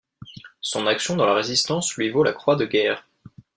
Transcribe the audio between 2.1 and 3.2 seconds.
la croix de guerre.